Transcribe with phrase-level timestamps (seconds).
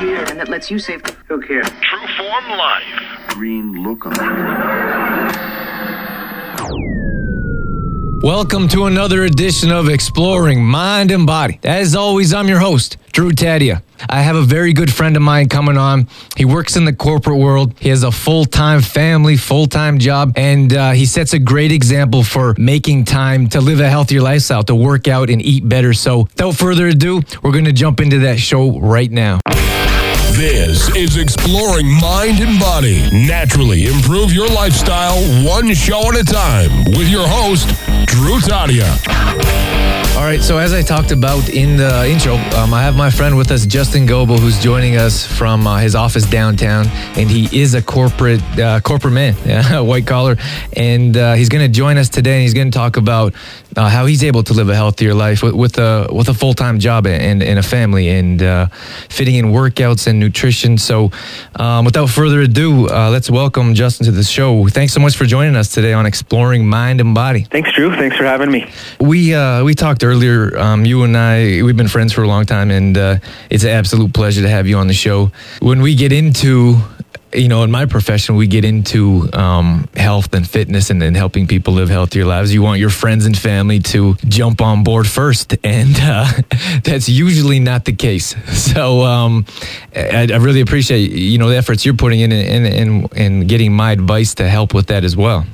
[0.00, 1.02] here and that lets you save.
[1.28, 1.68] Who cares?
[1.80, 3.28] True Form Life.
[3.28, 4.04] Green look
[8.22, 11.60] Welcome to another edition of Exploring Mind and Body.
[11.62, 13.82] As always, I'm your host, Drew Tadia.
[14.08, 16.08] I have a very good friend of mine coming on.
[16.36, 17.74] He works in the corporate world.
[17.78, 21.72] He has a full time family, full time job, and uh, he sets a great
[21.72, 25.92] example for making time to live a healthier lifestyle, to work out and eat better.
[25.92, 29.40] So, without further ado, we're going to jump into that show right now.
[30.38, 33.10] This is Exploring Mind and Body.
[33.10, 37.66] Naturally improve your lifestyle one show at a time with your host,
[38.06, 39.77] Drew Tadia.
[40.18, 43.36] All right, so as I talked about in the intro, um, I have my friend
[43.36, 47.74] with us, Justin Goebel, who's joining us from uh, his office downtown, and he is
[47.74, 50.36] a corporate uh, corporate man, yeah, white collar,
[50.72, 53.32] and uh, he's going to join us today, and he's going to talk about
[53.76, 56.52] uh, how he's able to live a healthier life with, with a with a full
[56.52, 58.66] time job and, and a family, and uh,
[59.08, 60.78] fitting in workouts and nutrition.
[60.78, 61.12] So,
[61.54, 64.66] um, without further ado, uh, let's welcome Justin to the show.
[64.66, 67.44] Thanks so much for joining us today on Exploring Mind and Body.
[67.44, 67.94] Thanks, Drew.
[67.94, 68.68] Thanks for having me.
[68.98, 70.58] We uh, we talked earlier.
[70.58, 73.18] Um, you and I, we've been friends for a long time, and uh,
[73.50, 75.30] it's an absolute pleasure to have you on the show.
[75.60, 76.76] When we get into
[77.32, 81.46] you know, in my profession, we get into um, health and fitness and, and helping
[81.46, 82.54] people live healthier lives.
[82.54, 86.26] You want your friends and family to jump on board first, and uh,
[86.84, 88.34] that's usually not the case.
[88.68, 89.46] So um,
[89.94, 93.72] I, I really appreciate you know the efforts you're putting in and and and getting
[93.72, 95.46] my advice to help with that as well.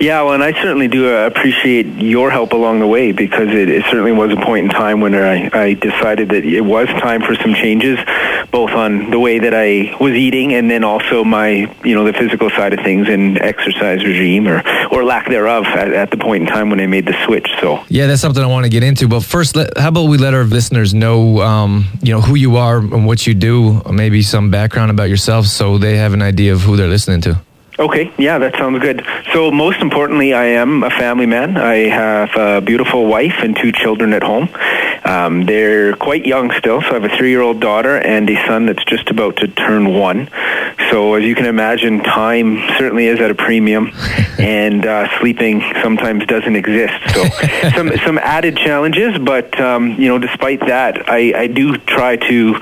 [0.00, 3.68] Yeah, well, and I certainly do uh, appreciate your help along the way because it,
[3.68, 7.22] it certainly was a point in time when I, I decided that it was time
[7.22, 7.98] for some changes,
[8.50, 12.12] both on the way that I was eating and then also my, you know, the
[12.12, 16.44] physical side of things and exercise regime or, or lack thereof at, at the point
[16.44, 17.48] in time when I made the switch.
[17.60, 19.08] So Yeah, that's something I want to get into.
[19.08, 22.56] But first, let, how about we let our listeners know, um, you know, who you
[22.56, 26.52] are and what you do, maybe some background about yourself, so they have an idea
[26.52, 27.40] of who they're listening to.
[27.80, 29.06] Okay, yeah, that sounds good.
[29.32, 31.56] So, most importantly, I am a family man.
[31.56, 34.50] I have a beautiful wife and two children at home.
[35.02, 38.36] Um, they're quite young still, so I have a three year old daughter and a
[38.46, 40.28] son that's just about to turn one.
[40.90, 43.92] So, as you can imagine, time certainly is at a premium,
[44.38, 46.94] and uh, sleeping sometimes doesn't exist.
[47.14, 47.24] So,
[47.74, 52.60] some, some added challenges, but, um, you know, despite that, I, I do try to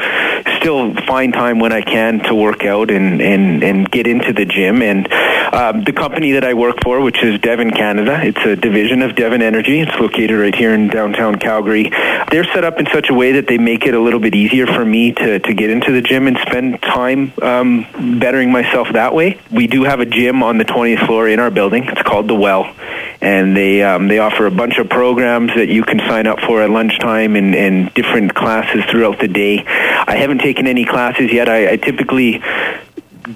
[0.61, 4.45] still find time when I can to work out and, and, and get into the
[4.45, 4.83] gym.
[4.83, 9.03] And um, the company that I work for, which is Devon Canada, it's a division
[9.03, 9.81] of Devon Energy.
[9.81, 11.91] It's located right here in downtown Calgary.
[12.31, 14.67] They're set up in such a way that they make it a little bit easier
[14.67, 19.15] for me to, to get into the gym and spend time um, bettering myself that
[19.15, 19.41] way.
[19.51, 21.85] We do have a gym on the 20th floor in our building.
[21.85, 22.75] It's called The Well.
[23.21, 26.63] And they um, they offer a bunch of programs that you can sign up for
[26.63, 29.65] at lunchtime and, and different classes throughout the day.
[29.67, 31.49] I haven't taken any classes yet.
[31.49, 32.41] I, I typically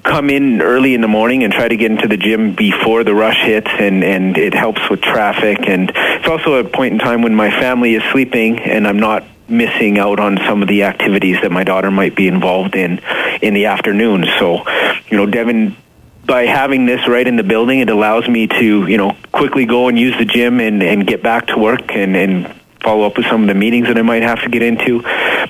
[0.01, 3.13] come in early in the morning and try to get into the gym before the
[3.13, 5.59] rush hits and and it helps with traffic.
[5.67, 9.23] And it's also a point in time when my family is sleeping and I'm not
[9.47, 12.99] missing out on some of the activities that my daughter might be involved in
[13.41, 14.25] in the afternoon.
[14.39, 14.63] So
[15.09, 15.75] you know Devon
[16.25, 19.89] by having this right in the building it allows me to you know quickly go
[19.89, 23.25] and use the gym and and get back to work and and follow up with
[23.27, 25.01] some of the meetings that I might have to get into.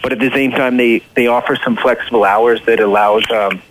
[0.03, 3.61] But at the same time they they offer some flexible hours that allows um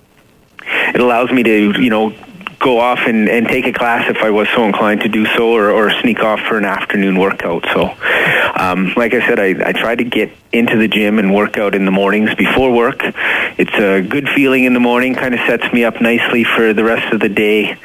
[0.94, 2.14] it allows me to you know
[2.62, 5.50] go off and, and take a class if I was so inclined to do so
[5.50, 7.64] or, or sneak off for an afternoon workout.
[7.74, 7.94] So,
[8.56, 11.74] um, like I said, I, I try to get into the gym and work out
[11.74, 13.00] in the mornings before work.
[13.02, 16.84] It's a good feeling in the morning, kind of sets me up nicely for the
[16.84, 17.76] rest of the day.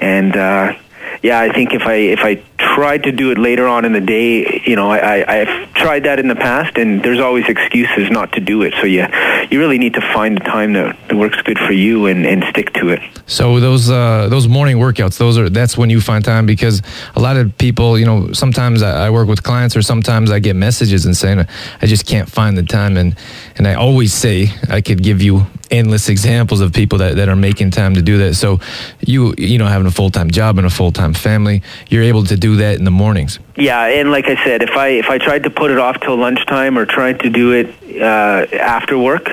[0.00, 0.76] And, uh,
[1.22, 2.42] yeah, I think if I if I
[2.74, 6.18] tried to do it later on in the day, you know, I, I've tried that
[6.18, 8.74] in the past, and there's always excuses not to do it.
[8.80, 9.06] So you
[9.50, 12.44] you really need to find the time that, that works good for you and, and
[12.44, 13.00] stick to it.
[13.26, 16.82] So those uh, those morning workouts, those are that's when you find time because
[17.14, 20.38] a lot of people, you know, sometimes I, I work with clients or sometimes I
[20.38, 21.46] get messages and saying
[21.82, 23.16] I just can't find the time, and
[23.56, 27.36] and I always say I could give you endless examples of people that, that are
[27.36, 28.34] making time to do that.
[28.34, 28.60] So
[29.00, 32.24] you you know having a full time job and a full time family, you're able
[32.24, 33.38] to do that in the mornings.
[33.56, 36.16] Yeah, and like I said, if I if I tried to put it off till
[36.16, 39.28] lunchtime or tried to do it uh, after work,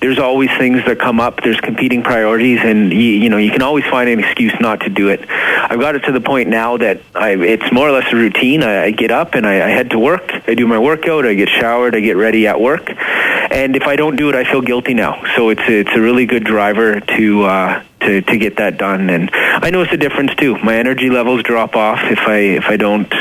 [0.00, 1.42] there's always things that come up.
[1.42, 4.88] There's competing priorities, and you, you know you can always find an excuse not to
[4.88, 5.28] do it.
[5.28, 8.62] I've got it to the point now that I, it's more or less a routine.
[8.62, 10.30] I, I get up and I, I head to work.
[10.46, 11.26] I do my workout.
[11.26, 11.94] I get showered.
[11.94, 12.88] I get ready at work.
[12.88, 15.22] And if I don't do it, I feel guilty now.
[15.34, 17.44] So it's it's a really good driver to.
[17.44, 20.56] Uh, to, to get that done, and I notice a difference too.
[20.58, 23.12] My energy levels drop off if I if I don't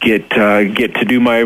[0.00, 1.44] get uh, get to do my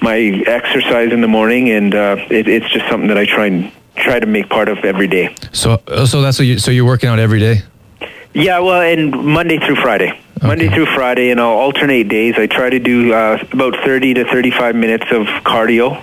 [0.00, 0.16] my
[0.46, 4.20] exercise in the morning, and uh, it, it's just something that I try and try
[4.20, 5.34] to make part of every day.
[5.52, 7.62] So, so that's what you, so you're working out every day.
[8.34, 10.10] Yeah, well, and Monday through Friday.
[10.10, 10.46] Okay.
[10.46, 12.34] Monday through Friday, and I'll alternate days.
[12.36, 15.96] I try to do uh, about 30 to 35 minutes of cardio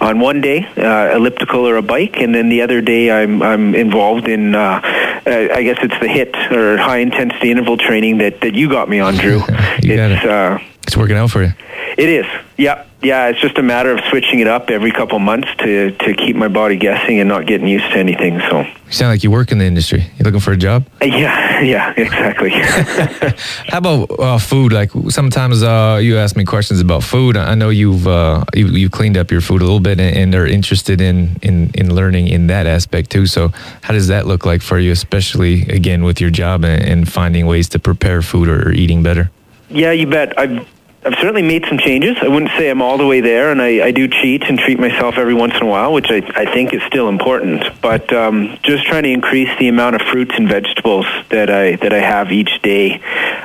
[0.00, 3.74] on one day, uh, elliptical or a bike, and then the other day I'm I'm
[3.74, 4.54] involved in.
[4.54, 4.80] Uh,
[5.26, 8.88] uh I guess it's the HIIT or high intensity interval training that, that you got
[8.88, 9.38] me on, Drew.
[9.82, 10.30] you it's, it.
[10.30, 10.58] Uh,
[10.92, 11.52] it's working out for you.
[11.96, 12.26] It is.
[12.58, 13.28] Yeah, yeah.
[13.28, 16.48] It's just a matter of switching it up every couple months to to keep my
[16.48, 18.40] body guessing and not getting used to anything.
[18.50, 20.00] So you sound like you work in the industry.
[20.18, 20.86] You looking for a job?
[21.00, 22.50] Uh, yeah, yeah, exactly.
[23.68, 24.72] How about uh, food?
[24.72, 27.36] Like sometimes uh, you ask me questions about food.
[27.36, 30.32] I know you've uh, you, you've cleaned up your food a little bit, and, and
[30.32, 33.26] they're interested in, in in learning in that aspect too.
[33.26, 33.48] So
[33.82, 37.46] how does that look like for you, especially again with your job and, and finding
[37.46, 39.30] ways to prepare food or, or eating better?
[39.70, 40.38] Yeah, you bet.
[40.38, 40.68] I've
[41.04, 42.16] I've certainly made some changes.
[42.22, 44.78] I wouldn't say I'm all the way there, and I, I do cheat and treat
[44.78, 47.64] myself every once in a while, which I, I think is still important.
[47.80, 51.92] But um, just trying to increase the amount of fruits and vegetables that I that
[51.92, 53.00] I have each day.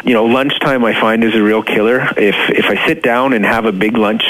[0.05, 2.01] You know, lunchtime I find is a real killer.
[2.15, 4.23] If if I sit down and have a big lunch,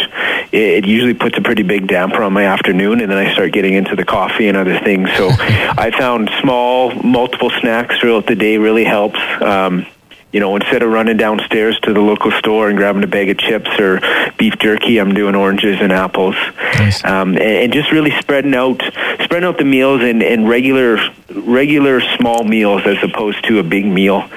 [0.54, 3.52] it, it usually puts a pretty big damper on my afternoon, and then I start
[3.52, 5.10] getting into the coffee and other things.
[5.18, 9.20] So I found small, multiple snacks throughout the day really helps.
[9.42, 9.86] Um,
[10.32, 13.38] you know, instead of running downstairs to the local store and grabbing a bag of
[13.38, 14.02] chips or
[14.38, 16.36] beef jerky, I'm doing oranges and apples,
[16.76, 17.04] nice.
[17.06, 18.82] um, and, and, just really spreading out,
[19.24, 23.86] spreading out the meals in, in regular, regular small meals as opposed to a big
[23.86, 24.28] meal.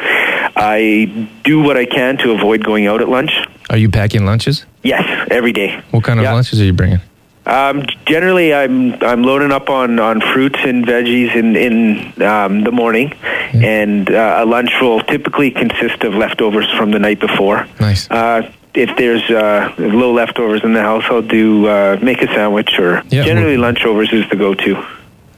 [0.56, 3.32] I do what I can to avoid going out at lunch.
[3.69, 4.66] Are you packing lunches?
[4.82, 5.82] Yes, every day.
[5.90, 6.32] What kind of yeah.
[6.32, 7.00] lunches are you bringing?
[7.46, 12.70] Um, generally, I'm I'm loading up on, on fruits and veggies in in um, the
[12.70, 13.12] morning,
[13.54, 13.82] yeah.
[13.82, 17.66] and uh, a lunch will typically consist of leftovers from the night before.
[17.81, 18.10] Nice.
[18.10, 22.78] Uh, if there's uh, low leftovers in the house, I'll do uh, make a sandwich,
[22.78, 24.86] or yeah, generally well, lunchovers is the go-to.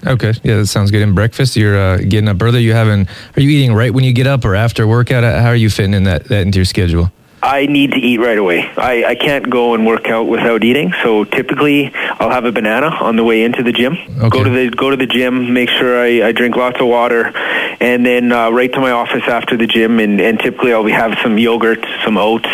[0.04, 1.02] Okay, yeah, that sounds good.
[1.02, 2.62] And breakfast, you're uh, getting up early.
[2.62, 3.06] You having?
[3.36, 5.22] Are you eating right when you get up, or after workout?
[5.22, 7.12] How are you fitting in that, that into your schedule?
[7.42, 8.70] I need to eat right away.
[8.76, 10.94] I, I can't go and work out without eating.
[11.02, 13.94] So typically, I'll have a banana on the way into the gym.
[13.94, 14.28] Okay.
[14.28, 15.52] Go to the go to the gym.
[15.52, 17.36] Make sure I, I drink lots of water,
[17.80, 19.98] and then uh, right to my office after the gym.
[19.98, 22.48] And, and typically, I'll have some yogurt, some oats.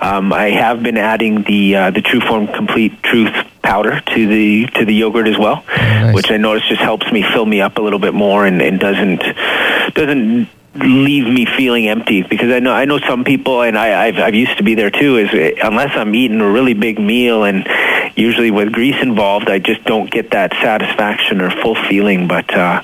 [0.00, 4.66] Um, I have been adding the uh, the True Form Complete Truth powder to the
[4.66, 6.14] to the yogurt as well, nice.
[6.14, 8.80] which I notice just helps me fill me up a little bit more and, and
[8.80, 9.22] doesn't
[9.94, 14.18] doesn't leave me feeling empty because I know I know some people and I I've,
[14.18, 17.66] I've used to be there too is unless I'm eating a really big meal and
[18.16, 22.82] usually with grease involved I just don't get that satisfaction or full feeling but uh,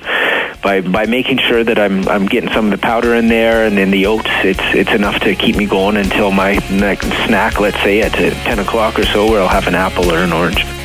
[0.63, 3.77] by by making sure that I'm I'm getting some of the powder in there and
[3.77, 7.77] then the oats it's it's enough to keep me going until my next snack let's
[7.77, 10.80] say at 10 o'clock or so where I'll have an apple or an orange.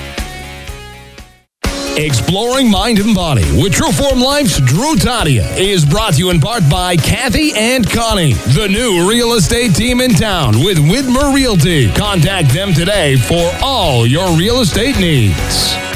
[1.98, 6.69] Exploring Mind and Body with Trueform Life's Drew Tadia is brought to you in part
[6.69, 11.90] by Kathy and Connie, the new real estate team in town with Widmer Realty.
[11.93, 15.95] Contact them today for all your real estate needs.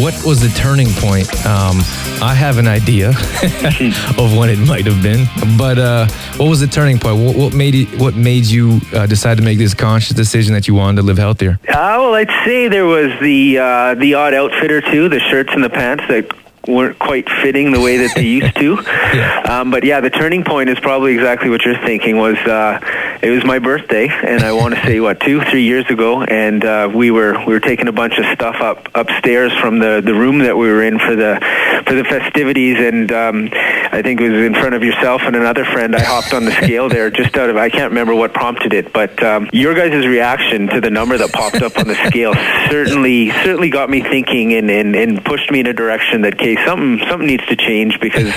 [0.00, 1.28] What was the turning point?
[1.44, 1.76] Um,
[2.22, 3.10] I have an idea
[4.16, 5.26] of when it might have been,
[5.58, 6.06] but uh,
[6.38, 7.22] what was the turning point?
[7.22, 10.66] What, what made it, What made you uh, decide to make this conscious decision that
[10.66, 11.58] you wanted to live healthier?
[11.68, 15.50] Uh, well, I'd say there was the uh, the odd outfit or two, the shirts
[15.52, 16.32] and the pants that
[16.66, 18.78] weren't quite fitting the way that they used to.
[19.14, 19.42] yeah.
[19.48, 22.16] Um, but yeah, the turning point is probably exactly what you're thinking.
[22.16, 25.84] Was uh, it was my birthday, and I want to say what two, three years
[25.90, 29.78] ago, and uh, we were we were taking a bunch of stuff up upstairs from
[29.78, 31.38] the the room that we were in for the
[31.86, 35.64] for the festivities, and um, I think it was in front of yourself and another
[35.64, 35.94] friend.
[35.94, 38.92] I hopped on the scale there just out of I can't remember what prompted it,
[38.92, 42.32] but um, your guys' reaction to the number that popped up on the scale
[42.70, 46.56] certainly certainly got me thinking and, and, and pushed me in a direction that okay
[46.64, 48.32] something something needs to change because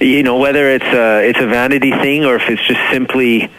[0.00, 3.50] you know whether it's a it's a vanity thing or if it's just simply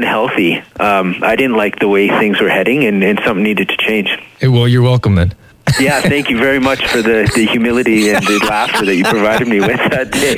[0.00, 0.62] unhealthy.
[0.78, 4.08] Um, I didn't like the way things were heading, and, and something needed to change.
[4.38, 5.34] Hey, well, you're welcome then
[5.78, 9.46] yeah, thank you very much for the, the humility and the laughter that you provided
[9.46, 10.36] me with that day.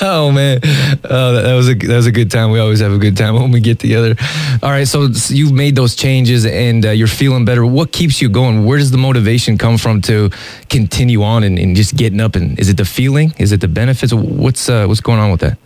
[0.00, 0.60] oh man,
[1.04, 2.50] oh, that, that, was a that was a good time.
[2.50, 4.16] We always have a good time when we get together.
[4.62, 7.64] All right, so, you've made those changes and uh, you're feeling better.
[7.64, 8.64] What keeps you going?
[8.64, 10.30] Where does the motivation come from to
[10.68, 12.34] continue on and, and just getting up?
[12.34, 13.32] And is it the feeling?
[13.38, 14.12] Is it the benefits?
[14.12, 15.58] What's uh, what's going on with that?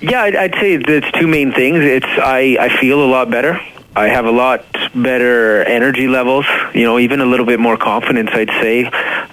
[0.00, 1.78] Yeah, I'd, I'd say it's two main things.
[1.80, 3.60] It's I, I feel a lot better
[3.96, 6.46] I have a lot better energy levels.
[6.74, 8.84] You know, even a little bit more confidence, I'd say,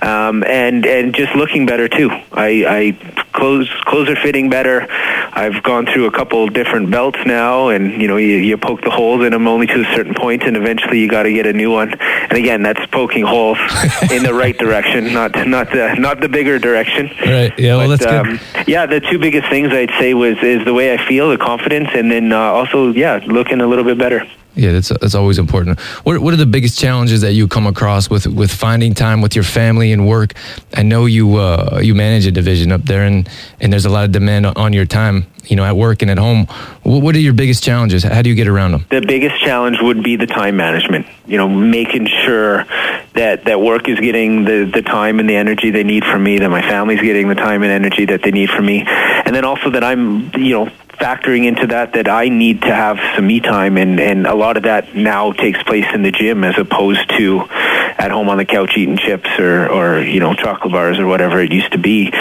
[0.01, 2.09] um, and and just looking better too.
[2.31, 4.87] I, I clothes clothes are fitting better.
[4.89, 8.89] I've gone through a couple different belts now, and you know, you, you poke the
[8.89, 11.53] holes in them only to a certain point, and eventually you got to get a
[11.53, 11.93] new one.
[11.99, 13.59] And again, that's poking holes
[14.11, 17.11] in the right direction, not not the not the bigger direction.
[17.21, 17.53] Right.
[17.59, 17.75] Yeah.
[17.77, 18.39] Well, But, that's good.
[18.57, 21.37] um, yeah, the two biggest things I'd say was is the way I feel, the
[21.37, 24.25] confidence, and then uh, also yeah, looking a little bit better.
[24.57, 25.79] Yeah, that's that's always important.
[26.03, 29.35] What what are the biggest challenges that you come across with with finding time with
[29.35, 30.33] your family and work?
[30.73, 33.29] I know you uh, you manage a division up there, and
[33.61, 35.27] and there's a lot of demand on your time.
[35.47, 36.45] You know, at work and at home.
[36.83, 38.03] What, are your biggest challenges?
[38.03, 38.85] How do you get around them?
[38.89, 41.07] The biggest challenge would be the time management.
[41.25, 42.65] You know, making sure
[43.13, 46.39] that that work is getting the the time and the energy they need from me,
[46.39, 49.45] that my family's getting the time and energy that they need from me, and then
[49.45, 53.39] also that I'm you know factoring into that that I need to have some me
[53.39, 57.07] time and and a lot of that now takes place in the gym as opposed
[57.17, 61.05] to at home on the couch eating chips or or you know chocolate bars or
[61.05, 62.11] whatever it used to be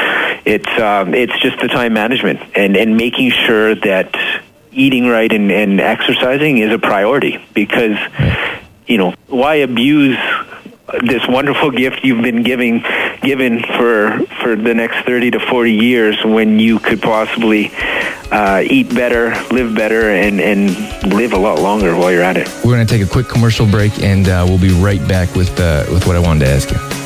[0.46, 4.14] it's um it's just the time management and and making sure that
[4.70, 7.98] eating right and, and exercising is a priority because
[8.86, 10.16] you know why abuse
[11.02, 12.84] this wonderful gift you've been giving
[13.22, 17.72] given for for the next 30 to 40 years when you could possibly
[18.30, 20.70] uh, eat better live better and and
[21.12, 23.66] live a lot longer while you're at it We're going to take a quick commercial
[23.66, 26.70] break, and uh, we'll be right back with uh, with what I wanted to ask
[26.70, 27.05] you.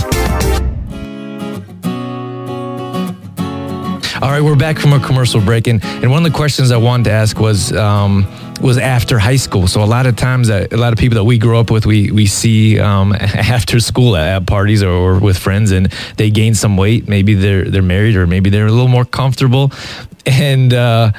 [4.21, 6.77] All right, we're back from a commercial break, and, and one of the questions I
[6.77, 8.27] wanted to ask was um,
[8.61, 9.65] was after high school.
[9.67, 11.87] So a lot of times, uh, a lot of people that we grew up with,
[11.87, 16.53] we we see um, after school at, parties or, or with friends, and they gain
[16.53, 17.07] some weight.
[17.07, 19.71] Maybe they're they're married, or maybe they're a little more comfortable,
[20.27, 21.13] and uh,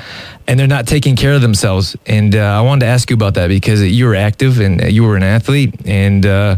[0.47, 1.97] and they're not taking care of themselves.
[2.07, 5.03] And uh, I wanted to ask you about that because you were active and you
[5.03, 6.25] were an athlete, and.
[6.25, 6.57] Uh,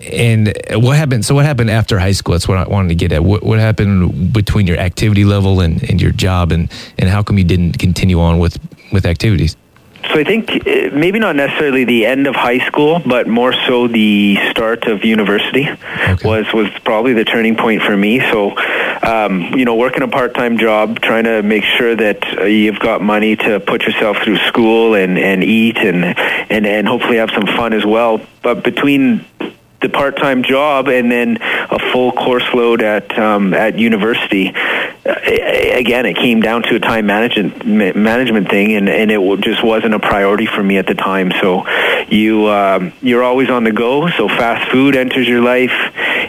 [0.00, 1.24] and what happened?
[1.24, 2.32] So what happened after high school?
[2.32, 3.24] That's what I wanted to get at.
[3.24, 7.38] What, what happened between your activity level and, and your job, and, and how come
[7.38, 8.58] you didn't continue on with,
[8.92, 9.56] with activities?
[10.04, 13.88] So I think uh, maybe not necessarily the end of high school, but more so
[13.88, 15.68] the start of university
[16.24, 18.20] was was probably the turning point for me.
[18.20, 18.56] So,
[19.02, 22.78] um, you know, working a part time job, trying to make sure that uh, you've
[22.78, 27.30] got money to put yourself through school and and eat and and and hopefully have
[27.30, 28.20] some fun as well.
[28.42, 29.26] But between
[29.80, 34.52] the part-time job and then a full course load at um, at university.
[34.54, 35.14] Uh,
[35.74, 39.62] again, it came down to a time management ma- management thing, and, and it just
[39.62, 41.32] wasn't a priority for me at the time.
[41.40, 41.66] So
[42.08, 44.08] you um, you're always on the go.
[44.10, 45.72] So fast food enters your life.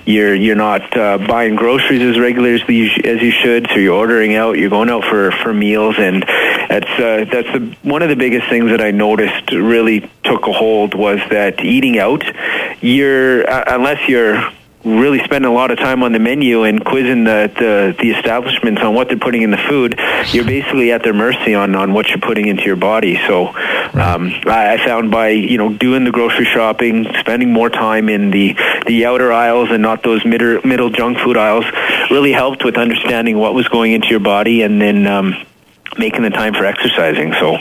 [0.06, 3.68] You're you're not uh, buying groceries as regularly as you, as you should.
[3.70, 4.58] So you're ordering out.
[4.58, 6.24] You're going out for, for meals, and
[6.70, 10.54] that's uh, that's the, one of the biggest things that I noticed really took a
[10.54, 12.24] hold was that eating out.
[12.82, 14.52] You're uh, unless you're
[14.84, 18.82] really spending a lot of time on the menu and quizzing the, the, the establishments
[18.82, 20.00] on what they're putting in the food,
[20.32, 23.20] you're basically at their mercy on, on what you're putting into your body.
[23.28, 28.10] So um, I, I found by you know doing the grocery shopping, spending more time
[28.10, 31.66] in the, the outer aisles and not those middle, middle junk food aisles,
[32.10, 35.36] really helped with understanding what was going into your body and then um,
[35.98, 37.34] making the time for exercising.
[37.34, 37.58] So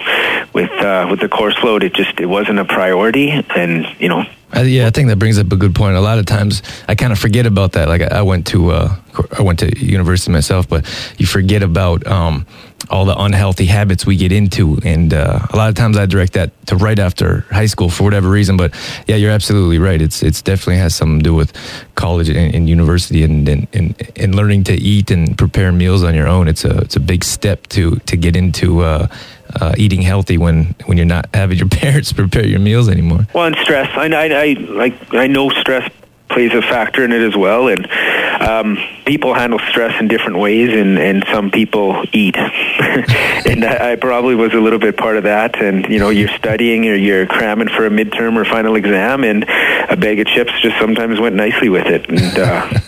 [0.52, 4.24] with uh, with the course load, it just it wasn't a priority, and you know
[4.54, 5.96] Uh, yeah, I think that brings up a good point.
[5.96, 7.88] A lot of times, I kind of forget about that.
[7.88, 8.96] Like I, I went to uh,
[9.38, 10.86] I went to university myself, but
[11.18, 12.46] you forget about um,
[12.88, 16.32] all the unhealthy habits we get into, and uh, a lot of times I direct
[16.32, 18.56] that to right after high school for whatever reason.
[18.56, 18.74] But
[19.06, 20.00] yeah, you're absolutely right.
[20.00, 21.52] It's it's definitely has something to do with
[21.94, 26.14] college and, and university, and, and and and learning to eat and prepare meals on
[26.14, 26.48] your own.
[26.48, 28.82] It's a it's a big step to to get into.
[29.60, 33.26] Uh, eating healthy when, when you're not having your parents prepare your meals anymore.
[33.34, 33.90] Well, and stress.
[33.96, 35.14] I, I, I like.
[35.14, 35.90] I know stress
[36.28, 37.86] plays a factor in it as well, and
[38.40, 42.36] um, people handle stress in different ways, and, and some people eat.
[42.36, 45.60] and I, I probably was a little bit part of that.
[45.60, 49.44] And you know, you're studying or you're cramming for a midterm or final exam, and
[49.44, 52.08] a bag of chips just sometimes went nicely with it.
[52.08, 52.80] And uh,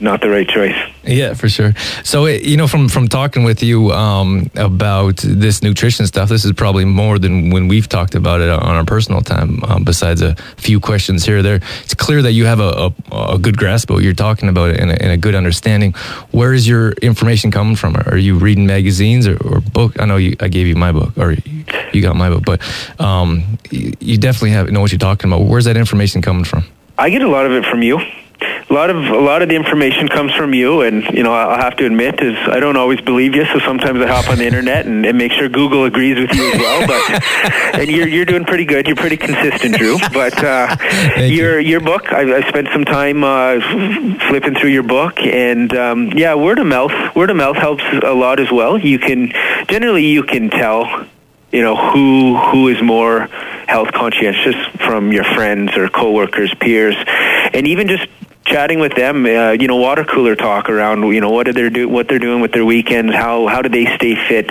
[0.00, 0.76] not the right choice.
[1.04, 1.74] Yeah, for sure.
[2.04, 6.52] So, you know, from from talking with you um, about this nutrition stuff, this is
[6.52, 9.64] probably more than when we've talked about it on our personal time.
[9.64, 13.34] Um, besides a few questions here or there, it's clear that you have a, a,
[13.34, 15.92] a good grasp of what you're talking about and a, and a, good understanding.
[16.30, 17.96] Where is your information coming from?
[17.96, 20.00] Are you reading magazines or, or book?
[20.00, 21.36] I know you, I gave you my book, or
[21.92, 22.60] you got my book, but
[23.00, 25.46] um, you, you definitely have know what you're talking about.
[25.46, 26.64] Where's that information coming from?
[26.98, 28.00] I get a lot of it from you
[28.40, 31.58] a lot of a lot of the information comes from you, and you know I'll
[31.58, 34.46] have to admit is I don't always believe you, so sometimes I hop on the
[34.46, 36.86] internet and, and make sure Google agrees with you as well.
[36.86, 37.22] But
[37.80, 38.86] and you're you're doing pretty good.
[38.86, 39.98] You're pretty consistent, Drew.
[40.12, 40.76] But uh,
[41.16, 41.70] your you.
[41.70, 43.60] your book, I, I spent some time uh,
[44.28, 48.12] flipping through your book, and um, yeah, word of mouth word of mouth helps a
[48.12, 48.78] lot as well.
[48.78, 49.32] You can
[49.68, 51.06] generally you can tell
[51.50, 53.28] you know who who is more
[53.66, 56.96] health conscientious from your friends or coworkers, peers,
[57.52, 58.06] and even just
[58.48, 61.68] chatting with them, uh, you know, water cooler talk around, you know, what are they
[61.68, 64.50] do, what they're doing with their weekends, how how do they stay fit,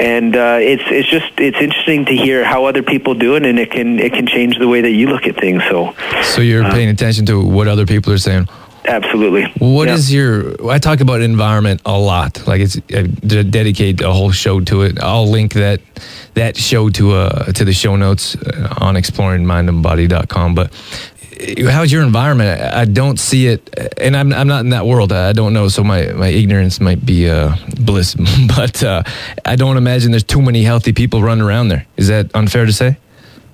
[0.00, 3.58] and uh, it's it's just it's interesting to hear how other people do it, and
[3.58, 5.62] it can it can change the way that you look at things.
[5.70, 8.48] So, so you're uh, paying attention to what other people are saying.
[8.88, 9.44] Absolutely.
[9.58, 10.70] What is your?
[10.70, 12.46] I talk about environment a lot.
[12.46, 14.98] Like it's I dedicate a whole show to it.
[15.00, 15.80] I'll link that
[16.34, 20.54] that show to uh to the show notes uh, on exploringmindandbody.com.
[20.54, 20.72] But
[21.68, 22.60] how's your environment?
[22.60, 23.68] I don't see it,
[23.98, 25.12] and I'm I'm not in that world.
[25.12, 28.16] I don't know, so my my ignorance might be uh, bliss.
[28.56, 29.02] But uh,
[29.44, 31.86] I don't imagine there's too many healthy people running around there.
[31.96, 32.96] Is that unfair to say?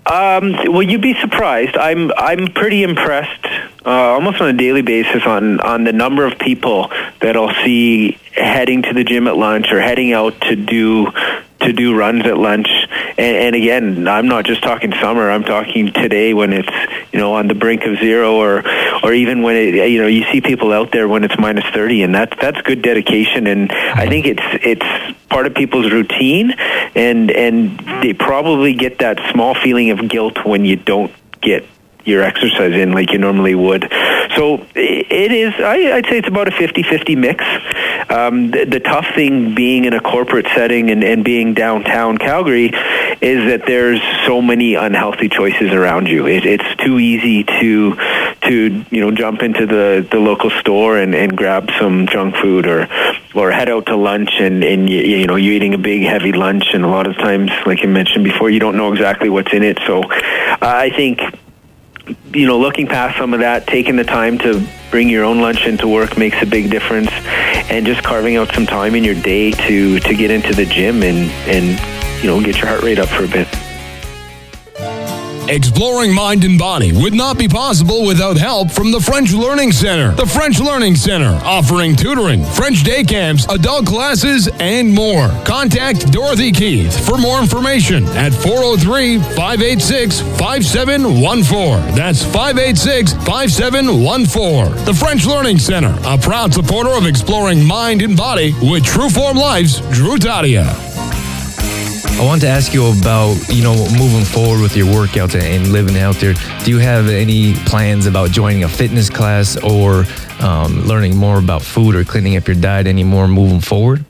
[0.07, 1.77] Um, well, you'd be surprised.
[1.77, 3.45] I'm I'm pretty impressed,
[3.87, 8.19] uh, almost on a daily basis, on on the number of people that I'll see
[8.33, 11.11] heading to the gym at lunch or heading out to do
[11.65, 12.69] to do runs at lunch.
[13.17, 15.31] And, and again, I'm not just talking summer.
[15.31, 16.69] I'm talking today when it's
[17.13, 18.63] you know on the brink of zero, or
[19.03, 22.03] or even when it you know you see people out there when it's minus thirty,
[22.03, 23.47] and that's that's good dedication.
[23.47, 26.53] And I think it's it's part of people's routine,
[26.95, 31.67] and and they probably get that small feeling of guilt when you don't get
[32.05, 33.91] your exercise in like you normally would.
[34.37, 37.45] So it is, I, would say it's about a 50-50 mix.
[38.11, 42.67] Um, the, the, tough thing being in a corporate setting and, and being downtown Calgary
[43.21, 46.27] is that there's so many unhealthy choices around you.
[46.27, 47.97] It, it's too easy to,
[48.43, 52.67] to, you know, jump into the, the local store and, and grab some junk food
[52.67, 52.89] or,
[53.35, 56.33] or head out to lunch and, and you, you know, you're eating a big heavy
[56.33, 59.53] lunch and a lot of times, like you mentioned before, you don't know exactly what's
[59.53, 59.79] in it.
[59.87, 61.21] So uh, I think
[62.33, 65.67] you know, looking past some of that, taking the time to bring your own lunch
[65.67, 67.11] into work makes a big difference,
[67.71, 71.03] and just carving out some time in your day to to get into the gym
[71.03, 73.49] and and you know get your heart rate up for a bit.
[75.49, 80.15] Exploring mind and body would not be possible without help from the French Learning Center.
[80.15, 85.29] The French Learning Center, offering tutoring, French day camps, adult classes, and more.
[85.45, 91.95] Contact Dorothy Keith for more information at 403 586 5714.
[91.95, 94.85] That's 586 5714.
[94.87, 99.37] The French Learning Center, a proud supporter of exploring mind and body with True Form
[99.37, 100.94] Life's Drew Tadia.
[102.17, 105.99] I want to ask you about, you know, moving forward with your workouts and living
[105.99, 106.35] out there.
[106.65, 110.05] Do you have any plans about joining a fitness class or
[110.41, 114.05] um, learning more about food or cleaning up your diet anymore moving forward?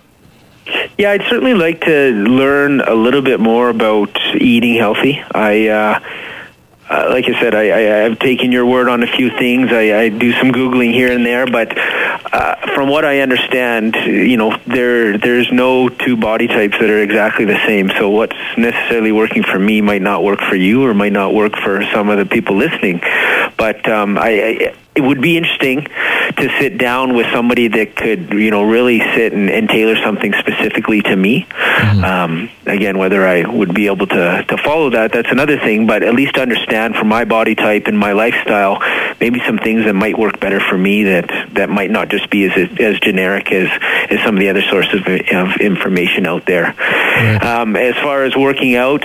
[0.98, 5.22] Yeah, I'd certainly like to learn a little bit more about eating healthy.
[5.34, 6.00] I, uh,
[6.88, 9.72] uh, like I said, I, I, have taken your word on a few things.
[9.72, 14.36] I, I do some googling here and there, but uh, from what I understand, you
[14.36, 17.90] know, there there's no two body types that are exactly the same.
[17.98, 21.56] So what's necessarily working for me might not work for you, or might not work
[21.56, 23.00] for some of the people listening.
[23.56, 28.32] But um, I, I it would be interesting to sit down with somebody that could,
[28.32, 31.46] you know, really sit and, and tailor something specifically to me.
[31.50, 32.04] Mm-hmm.
[32.04, 36.02] Um, again, whether I would be able to, to follow that, that's another thing, but
[36.04, 38.78] at least understand for my body type and my lifestyle,
[39.20, 42.44] maybe some things that might work better for me that, that might not just be
[42.44, 43.68] as, as generic as,
[44.10, 46.68] as some of the other sources of, of information out there.
[47.44, 49.02] Um, as far as working out,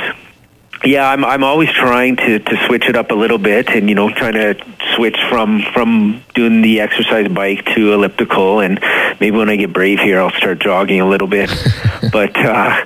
[0.84, 3.96] yeah, I'm I'm always trying to to switch it up a little bit, and you
[3.96, 4.56] know, trying to
[4.96, 8.80] switch from from doing the exercise bike to elliptical, and
[9.20, 11.50] maybe when I get brave here, I'll start jogging a little bit.
[12.12, 12.86] but uh,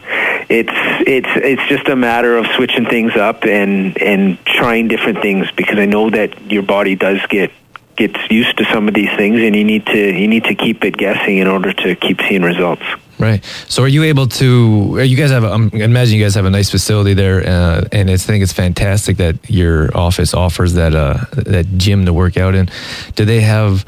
[0.49, 0.71] it's
[1.07, 5.77] it's it's just a matter of switching things up and and trying different things because
[5.77, 7.51] I know that your body does get
[7.95, 10.83] gets used to some of these things, and you need to you need to keep
[10.83, 12.83] it guessing in order to keep seeing results.
[13.19, 13.43] Right.
[13.67, 14.99] So, are you able to?
[15.01, 15.43] You guys have.
[15.43, 19.17] I imagine you guys have a nice facility there, uh, and I think it's fantastic
[19.17, 22.69] that your office offers that uh, that gym to work out in.
[23.15, 23.85] Do they have?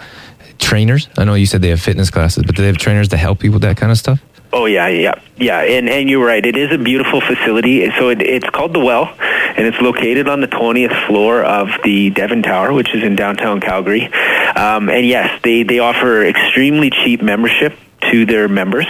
[0.58, 1.10] trainers?
[1.18, 3.44] I know you said they have fitness classes, but do they have trainers to help
[3.44, 4.22] you with that kind of stuff?
[4.56, 6.44] Oh yeah, yeah, yeah, and and you're right.
[6.44, 7.92] It is a beautiful facility.
[8.00, 12.10] So it, it's called the Well, and it's located on the 20th floor of the
[12.12, 14.06] Devon Tower, which is in downtown Calgary.
[14.06, 17.74] Um, and yes, they they offer extremely cheap membership
[18.12, 18.88] to their members.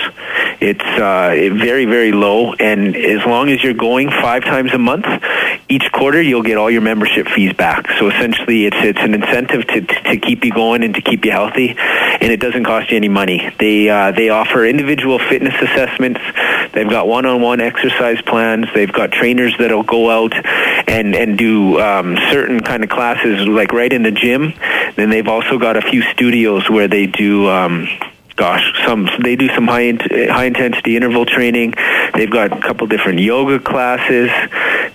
[0.62, 5.06] It's uh, very, very low, and as long as you're going five times a month,
[5.68, 7.88] each quarter you'll get all your membership fees back.
[8.00, 11.32] So essentially, it's it's an incentive to to keep you going and to keep you
[11.32, 13.52] healthy, and it doesn't cost you any money.
[13.60, 16.22] They uh, they offer individual fitness assessments.
[16.74, 18.68] They've got one-on-one exercise plans.
[18.74, 20.34] They've got trainers that'll go out
[20.88, 24.54] and and do um, certain kind of classes, like right in the gym.
[24.96, 27.50] Then they've also got a few studios where they do.
[27.50, 27.88] Um,
[28.36, 31.74] gosh, some they do some high in, high intensity interval training.
[32.14, 34.30] They've got a couple different yoga classes.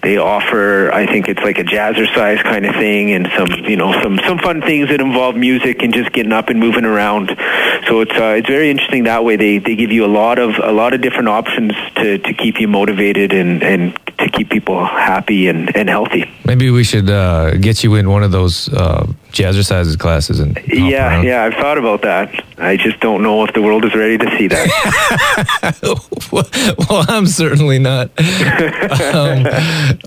[0.03, 3.92] They offer, I think it's like a jazzercise kind of thing, and some you know
[4.03, 7.29] some some fun things that involve music and just getting up and moving around.
[7.87, 9.37] So it's uh, it's very interesting that way.
[9.37, 12.61] They they give you a lot of a lot of different options to to keep
[12.61, 16.31] you motivated and and to keep people happy and, and healthy.
[16.44, 21.08] Maybe we should uh, get you in one of those uh, jazzercise classes and yeah,
[21.08, 21.24] around.
[21.24, 21.44] yeah.
[21.44, 22.44] I've thought about that.
[22.58, 24.68] I just don't know if the world is ready to see that.
[26.90, 28.10] well, I'm certainly not.
[29.14, 29.46] um,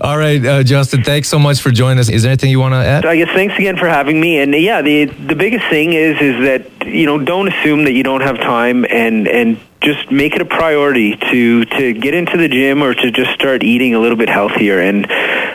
[0.00, 1.02] all right, uh, Justin.
[1.02, 2.08] Thanks so much for joining us.
[2.08, 3.04] Is there anything you want to add?
[3.06, 4.38] I guess thanks again for having me.
[4.38, 8.02] And yeah, the the biggest thing is is that you know don't assume that you
[8.02, 12.48] don't have time and and just make it a priority to to get into the
[12.48, 15.06] gym or to just start eating a little bit healthier and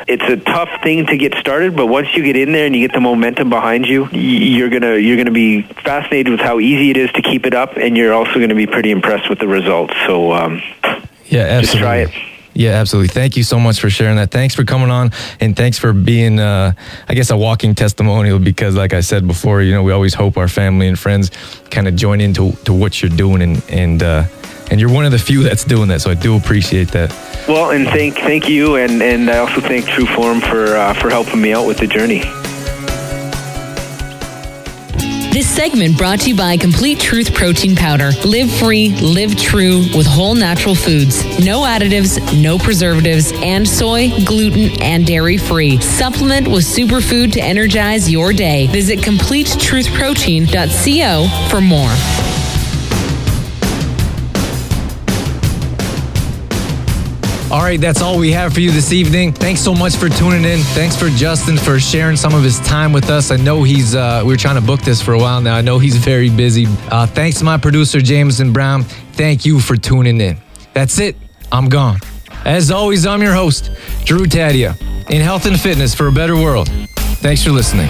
[0.07, 2.87] it's a tough thing to get started but once you get in there and you
[2.87, 6.97] get the momentum behind you you're to you're to be fascinated with how easy it
[6.97, 9.47] is to keep it up and you're also going to be pretty impressed with the
[9.47, 10.61] results so um,
[11.25, 11.61] yeah absolutely.
[11.61, 12.09] just try it
[12.59, 13.07] yeah, absolutely.
[13.07, 14.31] Thank you so much for sharing that.
[14.31, 16.73] Thanks for coming on, and thanks for being, uh,
[17.07, 18.37] I guess, a walking testimonial.
[18.37, 21.31] Because, like I said before, you know, we always hope our family and friends
[21.71, 24.25] kind of join into to what you're doing, and and uh,
[24.71, 26.01] and you're one of the few that's doing that.
[26.01, 27.11] So I do appreciate that.
[27.47, 31.09] Well, and thank thank you, and and I also thank True Form for uh, for
[31.09, 32.23] helping me out with the journey.
[35.39, 38.11] This segment brought to you by Complete Truth Protein Powder.
[38.25, 41.23] Live free, live true with whole natural foods.
[41.39, 45.79] No additives, no preservatives, and soy, gluten, and dairy free.
[45.79, 48.67] Supplement with superfood to energize your day.
[48.67, 52.28] Visit CompleteTruthProtein.co for more.
[57.51, 59.33] All right, that's all we have for you this evening.
[59.33, 60.59] Thanks so much for tuning in.
[60.59, 63.31] Thanks for Justin for sharing some of his time with us.
[63.31, 65.55] I know he's, uh, we are trying to book this for a while now.
[65.55, 66.67] I know he's very busy.
[66.91, 68.83] Uh, thanks to my producer, Jameson Brown.
[69.13, 70.37] Thank you for tuning in.
[70.75, 71.15] That's it.
[71.51, 71.99] I'm gone.
[72.45, 73.71] As always, I'm your host,
[74.05, 76.69] Drew Tadia, in health and fitness for a better world.
[76.97, 77.89] Thanks for listening.